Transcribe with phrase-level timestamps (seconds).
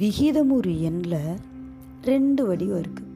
[0.00, 1.40] விகிதமுறு எண்ணில்
[2.08, 3.08] ரெண்டு வடிவம் இருக்குது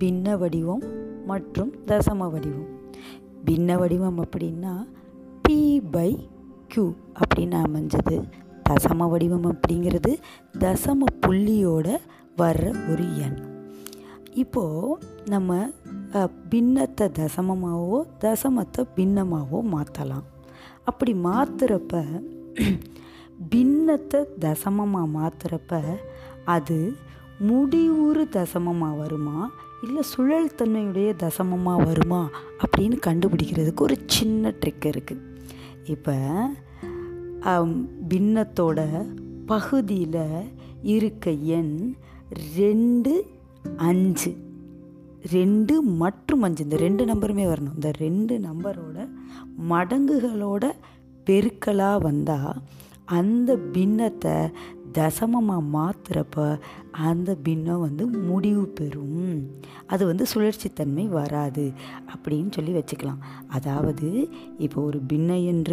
[0.00, 0.84] பின்ன வடிவம்
[1.30, 2.68] மற்றும் தசம வடிவம்.
[3.46, 4.74] பின்ன வடிவம் அப்படின்னா
[5.44, 5.58] பி
[5.94, 6.10] பை
[6.72, 6.84] க்யூ
[7.20, 8.16] அப்படின்னு அமைஞ்சது.
[8.68, 10.12] தசம வடிவம் அப்படிங்கிறது
[10.64, 11.86] தசம புள்ளியோட
[12.40, 13.38] வர்ற ஒரு எண்.
[14.42, 14.98] இப்போது
[15.34, 15.56] நம்ம
[16.52, 20.28] பின்னத்தை தசமமாகவோ தசமத்தை பின்னமாகவோ மாற்றலாம்
[20.90, 22.04] அப்படி மாற்றுறப்ப
[23.50, 25.74] பின்னத்தை தசமமாக மாற்றுறப்ப
[26.54, 26.78] அது
[27.48, 29.38] முடிவுறு தசமமாக வருமா?
[29.82, 32.22] இல்லை சுழல் தன்மையுடைய தசமமாக வருமா?
[32.62, 35.24] அப்படின்னு கண்டுபிடிக்கிறதுக்கு ஒரு சின்ன ட்ரிக் இருக்குது
[35.84, 36.14] இப்போ
[38.08, 38.78] பின்னத்தோட
[39.46, 40.24] பகுதியில்
[40.94, 41.76] இருக்க எண்
[42.56, 43.12] ரெண்டு
[43.76, 44.32] அஞ்சு.
[45.32, 46.62] ரெண்டு மற்றும் அஞ்சு.
[46.64, 47.74] இந்த ரெண்டு நம்பருமே வரணும்.
[47.74, 48.98] இந்த ரெண்டு நம்பரோட
[49.70, 50.64] மடங்குகளோட
[51.26, 52.60] பெருக்கலாக வந்தால்
[53.18, 54.36] அந்த பின்னத்தை
[54.92, 56.58] தசமமாக மாற்றுறப்ப
[56.90, 59.48] அந்த பின்னம் வந்து முடிவு பெறும்.
[59.86, 61.72] அது வந்து சுழற்சித்தன்மை வராது
[62.14, 63.18] அப்படின்னு சொல்லி வச்சுக்கலாம்.
[63.48, 64.28] அதாவது
[64.58, 65.64] இப்போ ஒரு பின்ன எண்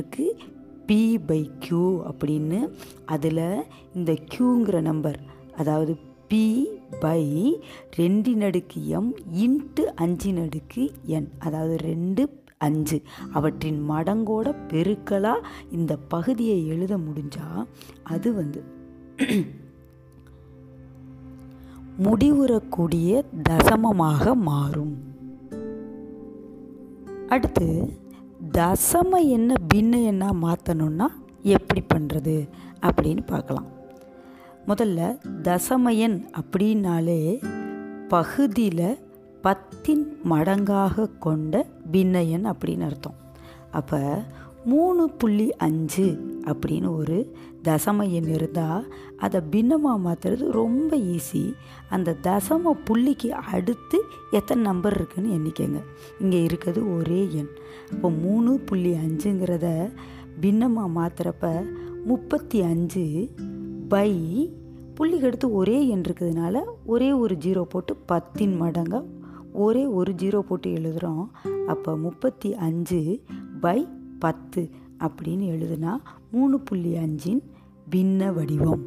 [0.85, 2.69] பி பை க்யூ அப்படின்னு
[3.05, 3.63] அதில்
[3.95, 5.19] இந்த க்யூங்கிற நம்பர்
[5.57, 7.59] அதாவது பி பை
[7.95, 13.01] ரெண்டு நடுக்கு எம் இன்ட்டு அஞ்சு நடுக்கு என் அதாவது ரெண்டு அஞ்சு.
[13.33, 17.67] அவற்றின் மடங்கோட பெருக்கலாக இந்த பகுதியை எழுத முடிஞ்சால்
[18.03, 18.63] அது வந்து
[22.03, 24.95] முடிவுறக்கூடிய தசமமாக மாறும்.
[27.27, 27.93] அடுத்து
[28.51, 31.07] தசம என்ன பின்ன என்ன மாற்றணும்னா
[31.43, 32.49] எப்படி பண்ணுறது
[32.81, 33.65] அப்படின்னு பார்க்கலாம்.
[34.67, 37.41] முதல்ல தசமயன் அப்படின்னாலே
[38.07, 38.99] பகுதியில்
[39.43, 43.15] பத்தின் மடங்காக கொண்ட பின்னயன் அப்படின்னு அர்த்தம்.
[43.71, 44.23] அப்போ
[44.65, 46.07] மூணு புள்ளி அஞ்சு
[46.45, 51.53] அப்படின்னு ஒரு தசம எண் இருந்தால் அதை பின்னமாக மாற்றுறது ரொம்ப ஈஸி
[51.89, 55.79] அந்த தசம புள்ளிக்கு அடுத்து எத்தனை நம்பர் இருக்குதுன்னு எண்ணிக்கங்க.
[56.21, 57.51] இங்கே இருக்கிறது ஒரே எண்.
[57.91, 59.91] அப்போ மூணு புள்ளி அஞ்சுங்கிறத
[60.39, 61.65] பின்னமாக மாற்றுறப்ப
[62.05, 63.29] முப்பத்தி அஞ்சு
[63.87, 64.11] பை
[64.95, 69.03] புள்ளிக்கு அடுத்து ஒரே எண் இருக்கிறதுனால ஒரே ஒரு ஜீரோ போட்டு பத்தின் மடங்க
[69.53, 71.25] ஒரே ஒரு ஜீரோ போட்டு எழுதுகிறோம்
[71.67, 73.21] அப்போ முப்பத்தி அஞ்சு
[73.59, 73.87] பை
[74.19, 75.95] பத்து அப்படின்னு எழுதுனா
[76.31, 77.43] மூணு புள்ளி அஞ்சின்
[77.91, 78.83] பின்ன வடிவம்.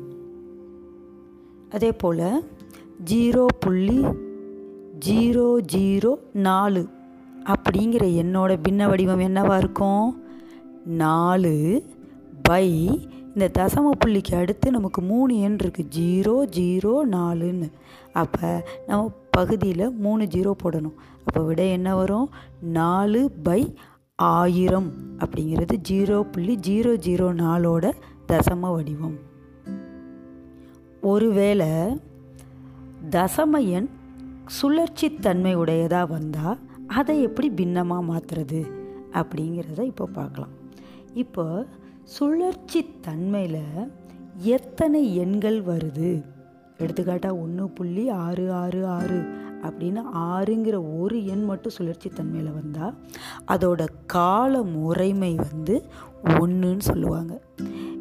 [1.70, 2.44] அதே போல்
[3.10, 4.04] ஜீரோ புள்ளி
[5.06, 6.88] ஜீரோ ஜீரோ நாலு
[7.44, 10.22] அப்படிங்கிற எண்ணோட பின்ன வடிவம் என்னவா இருக்கும்?
[10.84, 11.84] நாலு
[12.42, 12.68] பை
[13.34, 17.70] இந்த தசம புள்ளிக்கு அடுத்து நமக்கு மூணு எண் இருக்குது ஜீரோ ஜீரோ நாலுன்னு.
[18.12, 20.96] அப்போ நம்ம பகுதியில் மூணு ஜீரோ போடணும்.
[21.26, 22.30] அப்போ விட என்ன வரும்?
[22.60, 23.74] நாலு பை
[24.22, 27.92] ஆயிரம் அப்படிங்கிறது ஜீரோ புள்ளி ஜீரோ ஜீரோ நாலோட
[28.28, 29.18] தசம வடிவம்.
[31.00, 31.68] ஒருவேளை
[33.10, 33.88] தசம எண்
[34.56, 38.62] சுழற்சித்தன்மை உடையதாக வந்தால் அதை எப்படி பின்னமாக மாற்றுறது
[39.12, 40.54] அப்படிங்கிறத இப்போ பார்க்கலாம்.
[41.14, 41.66] இப்போ
[42.04, 43.92] சுழற்சி தன்மையில்
[44.36, 46.24] எத்தனை எண்கள் வருது?
[46.78, 49.20] எடுத்துக்காட்டாக ஒன்று புள்ளி ஆறு ஆறு ஆறு
[49.62, 52.94] அப்படின்னு ஆறுங்கிற ஒரு எண் மட்டும் சுழற்சி தன்மையில் வந்தால்
[53.48, 55.82] அதோட கால முறைமை வந்து
[56.24, 57.40] ஒன்றுன்னு சொல்லுவாங்க.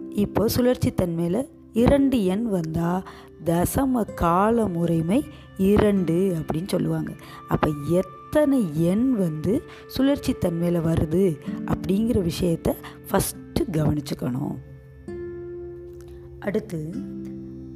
[0.10, 3.04] இப்போ சுழற்சி தன்மையில் இரண்டு எண் வந்தால்
[3.46, 5.26] தசம கால முறைமை
[5.58, 7.12] இரண்டு அப்படின்னு சொல்லுவாங்க.
[7.48, 12.74] அப்போ எத்தனை எண் வந்து சுழற்சி தன்மையில் வருது அப்படிங்கிற விஷயத்த
[13.12, 14.56] ஃபஸ்ட்டு கவனிச்சுக்கணும்.
[16.40, 16.92] அடுத்து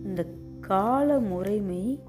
[0.03, 0.28] இந்த
[0.62, 2.00] கால முறைமை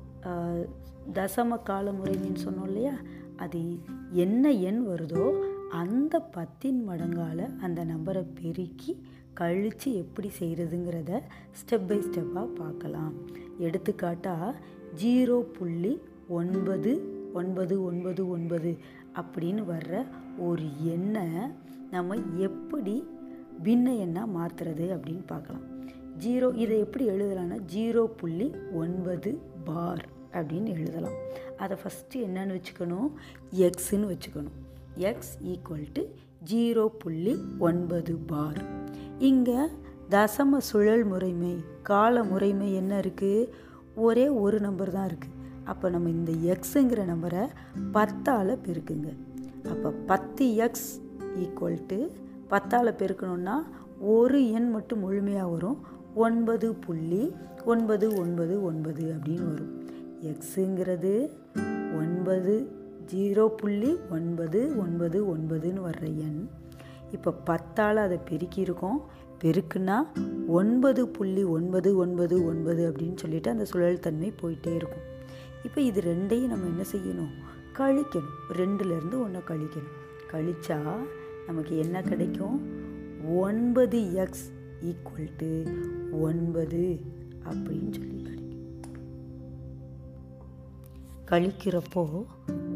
[1.14, 2.92] தசம கால முறைன்னு சொன்னோம் இல்லையா?
[3.36, 3.78] அது
[4.10, 5.24] என்ன எண் வருதோ
[5.68, 9.02] அந்த பத்தின் மடங்கால் அந்த நம்பரை பெருக்கி
[9.34, 11.20] கழித்து எப்படி செய்கிறதுங்கிறத
[11.58, 13.14] ஸ்டெப் பை ஸ்டெப்பாக பார்க்கலாம்.
[13.58, 14.54] எடுத்துக்காட்டாக
[15.02, 16.92] ஜீரோ புள்ளி ஒன்பது
[17.32, 18.76] ஒன்பது ஒன்பது ஒன்பது
[19.14, 20.06] அப்படின்னு வர்ற
[20.38, 21.26] ஒரு எண்ணை
[21.90, 23.04] நம்ம எப்படி
[23.64, 25.66] பின்ன எண்ணாக மாற்றுறது அப்படின்னு பார்க்கலாம்.
[26.24, 30.11] ஜீரோ இதை எப்படி எழுதலாம்னா ஜீரோ புள்ளி ஒன்பது பார்.
[30.32, 31.18] அப்படின்னு எழுதலாம்.
[31.56, 33.10] அதை ஃபஸ்ட்டு என்னென்னு வச்சுக்கணும்?
[33.56, 34.58] எக்ஸ்ன்னு வச்சுக்கணும்.
[34.96, 36.02] எக்ஸ் ஈக்குவல் டு
[36.50, 38.62] ஜீரோ புள்ளி ஒன்பது பார்
[39.18, 39.60] இங்கே
[40.10, 43.48] தசம சுழல் முறைமை கால முறைமை என்ன இருக்குது
[43.94, 47.48] ஒரே ஒரு நம்பர் தான் இருக்குது அப்போ நம்ம இந்த எக்ஸுங்கிற நம்பரை
[47.92, 49.10] பத்தால் பெருக்குங்க.
[49.68, 51.00] அப்போ பத்து எக்ஸ்
[51.36, 52.08] ஈக்குவல் டு
[52.48, 53.56] பத்தால் பெருக்கணும்னா
[54.00, 55.78] ஒரு எண் மட்டும் முழுமையாக வரும்.
[56.14, 57.32] ஒன்பது புள்ளி
[57.64, 59.81] ஒன்பது ஒன்பது ஒன்பது அப்படின்னு வரும்.
[60.22, 61.30] எக்ஸுங்கிறது
[61.96, 62.70] ஒன்பது
[63.14, 66.48] ஜீரோ புள்ளி ஒன்பது ஒன்பது ஒன்பதுன்னு வர்ற எண்.
[67.12, 69.00] இப்போ பத்தால் அதை பெருக்கியிருக்கோம்.
[69.40, 69.96] பெருக்குன்னா
[70.46, 75.10] ஒன்பது புள்ளி ஒன்பது ஒன்பது ஒன்பது அப்படின்னு சொல்லிட்டு அந்த சுழல் தன்மை போயிட்டே இருக்கும்.
[75.64, 77.34] இப்போ இது ரெண்டையும் நம்ம என்ன செய்யணும்?
[77.78, 78.32] கழிக்கணும்.
[78.52, 80.00] ரெண்டுலேருந்து ஒன்றை கழிக்கணும்.
[80.32, 80.96] கழிச்சா
[81.46, 82.60] நமக்கு என்ன கிடைக்கும்?
[83.34, 84.52] ஒன்பது எக்ஸ்
[84.82, 85.62] ஈக்குவல் டு
[86.20, 87.00] ஒன்பது
[87.44, 88.21] அப்படின்னு சொல்லி
[91.32, 92.24] கழிக்கிறப்போ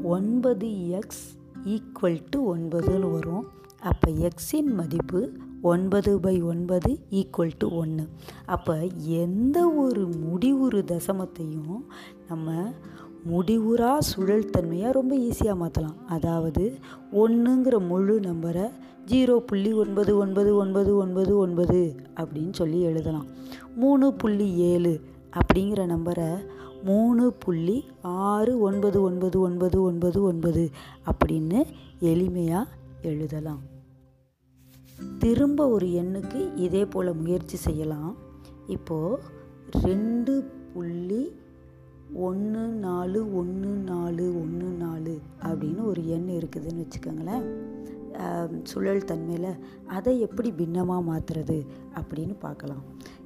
[0.02, 1.24] ஒன்பது எக்ஸ்
[1.64, 3.46] ஈக்குவல் டு ஒன்பதுன்னு வரும்.
[3.80, 5.30] அப்போ எக்ஸின் மதிப்பு
[5.62, 8.08] ஒன்பது பை ஒன்பது ஈக்குவல் டு ஒன்று
[8.46, 11.84] அப்போ எந்த ஒரு முடிவுறு தசமத்தையும்
[12.28, 12.72] நம்ம
[13.30, 16.78] முடிவுறா சுழல் தன்மையாக ரொம்ப ஈஸியாக மாற்றலாம் அதாவது
[17.12, 18.70] ஒன்றுங்கிற முழு நம்பரை
[19.06, 23.26] ஜீரோ புள்ளி ஒன்பது ஒன்பது ஒன்பது ஒன்பது ஒன்பது அப்படின்னு சொல்லி எழுதலாம்.
[23.74, 25.00] மூணு புள்ளி ஏழு
[25.32, 26.30] அப்படிங்கிற நம்பரை
[26.84, 30.70] மூணு புள்ளி ஆறு ஒன்பது ஒன்பது ஒன்பது ஒன்பது ஒன்பது
[31.10, 31.64] அப்படின்னு
[32.00, 32.64] எளிமையாக
[33.02, 33.62] எழுதலாம்.
[35.18, 38.16] திரும்ப ஒரு எண்ணுக்கு இதே போல் முயற்சி செய்யலாம்.
[38.66, 39.22] இப்போது
[39.70, 41.32] ரெண்டு புள்ளி
[42.12, 47.46] ஒன்று நாலு ஒன்று நாலு ஒன்று நாலு அப்படின்னு ஒரு எண் இருக்குதுன்னு வச்சுக்கோங்களேன்.
[48.62, 51.66] சுழல் தன்மையில் அதை எப்படி பின்னமாக மாற்றுறது
[52.00, 52.84] அப்படின்னு பார்க்கலாம்.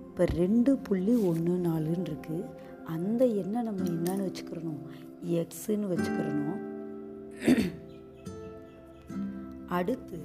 [0.08, 2.48] இப்போ ரெண்டு புள்ளி ஒன்று நாலுன்னு இருக்குது
[2.94, 4.82] அந்த எண்ணை நம்ம என்னன்னு வச்சுக்கிறணும்?
[5.40, 6.60] எக்ஸுன்னு வச்சுக்கிறணும்.
[9.78, 10.18] அடுத்து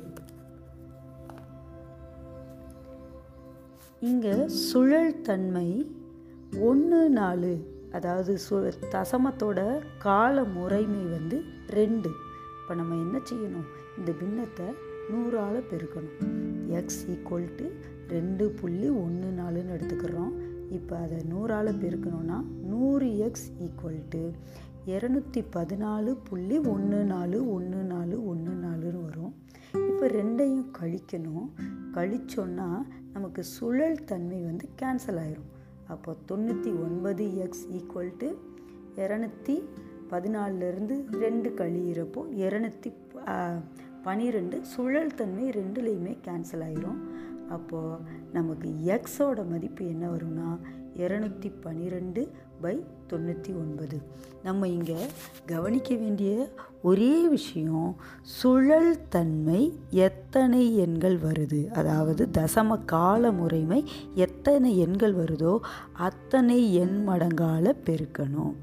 [4.09, 5.69] இங்கே சுழல் தன்மை
[6.69, 7.51] ஒன்று நாலு
[7.97, 8.55] அதாவது சு
[8.93, 9.59] தசமத்தோட
[10.05, 11.37] கால முறைமை வந்து
[11.77, 12.09] ரெண்டு.
[12.59, 13.69] இப்போ நம்ம என்ன செய்யணும்?
[13.97, 14.67] இந்த பின்னத்தை
[15.09, 16.17] நூறால் பெருக்கணும்.
[16.79, 17.67] எக்ஸ் ஈக்குவல் டு
[18.15, 20.33] ரெண்டு புள்ளி ஒன்று நாலுன்னு எடுத்துக்கிறோம்.
[20.77, 22.37] இப்போ அதை நூறால் பெருக்கணும்னா
[22.71, 24.23] நூறு எக்ஸ் ஈக்குவல் டு
[24.85, 29.33] இரநூத்தி பதினாலு புள்ளி ஒன்று நாலு ஒன்று நாலு ஒன்று நாலுன்னு வரும்.
[29.89, 31.45] இப்போ ரெண்டையும் கழிக்கணும்.
[31.95, 32.67] கழிச்சோன்னா
[33.13, 35.49] நமக்கு சுழல் தன்மை வந்து கேன்சல் ஆயிரும்.
[35.87, 38.29] அப்போ தொண்ணூற்றி ஒன்பது எக்ஸ் ஈக்குவல் டு
[39.03, 39.55] இரநூத்தி
[40.11, 42.91] பதினாலிருந்து ரெண்டு கழியிறப்போ இரநூத்தி
[44.03, 46.99] பனிரெண்டு சுழல் தன்மை ரெண்டுலேயுமே கேன்சல் ஆயிரும்.
[47.55, 47.99] அப்போது
[48.35, 50.49] நமக்கு எக்ஸோட மதிப்பு என்ன வரும்னா
[51.01, 52.21] இரநூத்தி பன்னிரெண்டு
[52.61, 52.75] பை
[53.09, 53.97] தொண்ணூற்றி ஒன்பது.
[54.43, 54.99] நம்ம இங்கே
[55.45, 56.31] கவனிக்க வேண்டிய
[56.81, 57.89] ஒரே விஷயம்
[58.37, 59.61] சுழல் தன்மை
[60.05, 61.61] எத்தனை எண்கள் வருது?
[61.71, 63.79] அதாவது தசம கால முறைமை
[64.25, 65.53] எத்தனை எண்கள் வருதோ
[66.07, 68.53] அத்தனை எண் மடங்கால பெருக்கணும்.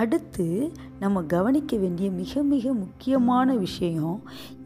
[0.00, 0.46] அடுத்து
[1.00, 4.16] நம்ம கவனிக்க வேண்டிய மிக மிக முக்கியமான விஷயம்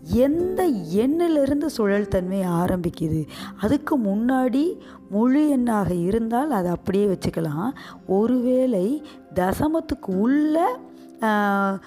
[0.03, 3.27] எந்த எண்ணிலிருந்து சுழல் தன்மை ஆரம்பிக்குது?
[3.61, 4.77] அதுக்கு முன்னாடி
[5.11, 7.71] முழு எண்ணாக இருந்தால் அதை அப்படியே வச்சுக்கலாம்.
[8.07, 9.03] ஒருவேளை
[9.35, 10.79] தசமத்துக்கு உள்ள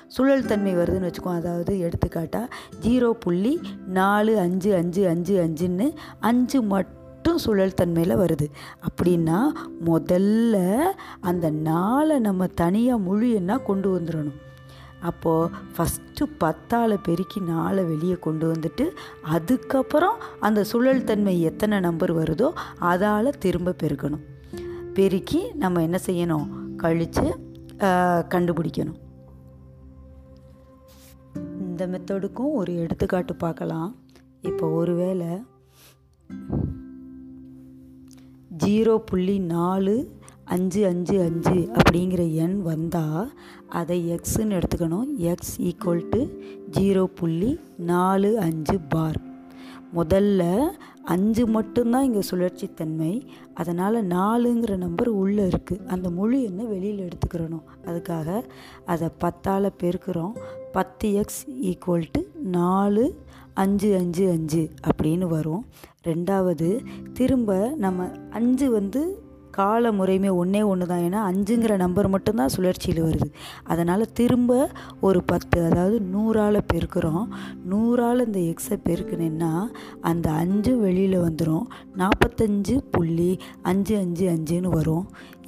[0.07, 2.49] சுழல் தன்மை வருதுன்னு வச்சுக்கோம் அதாவது எடுத்துக்காட்டால்
[2.81, 8.47] ஜீரோ புள்ளி நாலு அஞ்சு அஞ்சு அஞ்சு அஞ்சுன்னு அஞ்சு மட்டும் சுழல் தன்மையில் வருது.
[8.87, 9.51] அப்படின்னா
[9.85, 10.81] முதல்ல
[11.19, 14.39] அந்த நாளை நம்ம தனியாக முழு எண்ணாக கொண்டு வந்துடணும்.
[15.09, 18.85] அப்போது ஃபஸ்ட்டு பத்தால் பெருக்கி நாளை வெளியே கொண்டு வந்துட்டு
[19.35, 20.17] அதுக்கப்புறம்
[20.47, 22.49] அந்த சுழல் தன்மை எத்தனை நம்பர் வருதோ
[22.91, 24.25] அதால் திரும்ப பெருக்கணும்.
[24.97, 26.47] பெருக்கி நம்ம என்ன செய்யணும்?
[26.83, 27.25] கழித்து
[28.33, 28.99] கண்டுபிடிக்கணும்.
[31.67, 33.89] இந்த மெத்தடுக்கும் ஒரு எடுத்துக்காட்டு பார்க்கலாம்.
[34.49, 35.31] இப்போ ஒருவேளை
[38.63, 39.95] ஜீரோ புள்ளி நாலு
[40.45, 43.31] அஞ்சு அஞ்சு அஞ்சு அப்படிங்கிற எண் வந்தால்
[43.69, 45.07] அதை எக்ஸுன்னு எடுத்துக்கணும்.
[45.17, 46.25] எக்ஸ் ஈக்குவல் டு
[46.71, 49.31] ஜீரோ புள்ளி நாலு அஞ்சு பார்
[49.95, 50.59] முதல்ல
[51.03, 57.63] அஞ்சு மட்டும்தான் இங்கே சுழற்சித்தன்மை அதனால் நாலுங்கிற நம்பர் உள்ளே இருக்குது அந்த முழு எண்ணை வெளியில் எடுத்துக்கிறணும்.
[57.85, 58.43] அதுக்காக
[58.85, 60.35] அதை பத்தால் பெருக்கிறோம்.
[60.71, 63.15] பத்து எக்ஸ் ஈக்குவல் டு நாலு
[63.53, 65.65] அஞ்சு அஞ்சு அஞ்சு அப்படின்னு வரும்.
[66.03, 69.22] ரெண்டாவது திரும்ப நம்ம அஞ்சு வந்து
[69.59, 73.27] கால முறையுமே ஒன்றே ஒன்று தான் ஏன்னா அஞ்சுங்கிற நம்பர் மட்டும்தான் சுழற்சியில் வருது.
[73.63, 74.51] அதனால் திரும்ப
[75.07, 77.25] ஒரு பத்து அதாவது நூறால் பெருக்கிறோம்.
[77.71, 79.51] நூறால் இந்த எக்ஸை பெருக்கினேன்னா
[80.11, 81.65] அந்த அஞ்சும் வெளியில் வந்துடும்
[82.01, 83.31] நாற்பத்தஞ்சு புள்ளி
[83.71, 85.05] அஞ்சு அஞ்சு அஞ்சுன்னு வரும்.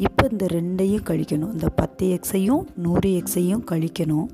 [0.07, 1.53] இப்போ இந்த ரெண்டையும் கழிக்கணும்.
[1.57, 4.29] இந்த பத்து எக்ஸையும் நூறு எக்ஸையும் கழிக்கணும்.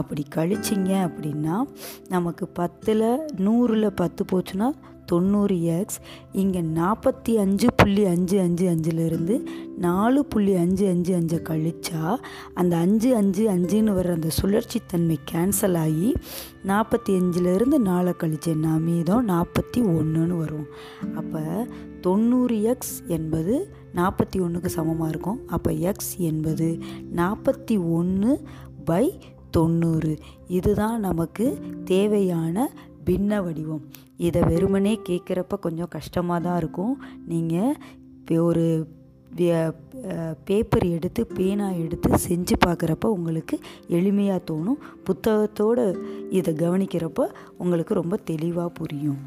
[0.00, 1.54] அப்படி கழிச்சிங்க அப்படின்னா
[2.14, 3.08] நமக்கு பத்தில்
[3.46, 4.68] நூறில் பத்து போச்சுன்னா
[5.10, 5.98] தொண்ணூறு எக்ஸ்
[6.32, 9.36] இங்கே நாற்பத்தி அஞ்சு புள்ளி அஞ்சு அஞ்சு அஞ்சுலேருந்து
[9.78, 12.02] நாலு புள்ளி அஞ்சு அஞ்சு அஞ்சை கழிச்சா
[12.54, 16.08] அந்த அஞ்சு அஞ்சு அஞ்சுன்னு வர அந்த சுழற்சி தன்மை கேன்சல் ஆகி
[16.66, 20.68] நாற்பத்தி அஞ்சுலேருந்து நாலை கழிச்சேன்னா மீதம் நாற்பத்தி ஒன்றுன்னு வரும்.
[21.16, 21.42] அப்போ
[22.00, 23.54] தொண்ணூறு எக்ஸ் என்பது
[23.94, 25.40] நாற்பத்தி ஒன்றுக்கு சமமாக இருக்கும்.
[25.46, 26.68] அப்போ எக்ஸ் என்பது
[27.16, 28.32] நாற்பத்தி ஒன்று
[28.84, 29.06] பை
[29.50, 30.12] தொண்ணூறு.
[30.48, 31.46] இதுதான் நமக்கு
[31.84, 32.56] தேவையான
[33.08, 33.84] பின்ன வடிவம்.
[34.28, 36.94] இதை வெறுமனே கேட்குறப்ப கொஞ்சம் கஷ்டமாக தான் இருக்கும்.
[37.32, 37.76] நீங்கள்
[38.48, 38.64] ஒரு
[40.48, 43.56] பேப்பர் எடுத்து பேனா எடுத்து செஞ்சு பார்க்குறப்ப உங்களுக்கு
[43.96, 44.80] எளிமையாக தோணும்.
[45.08, 45.84] புத்தகத்தோடு
[46.38, 47.28] இதை கவனிக்கிறப்ப
[47.62, 49.20] உங்களுக்கு ரொம்ப தெளிவாக புரியும்.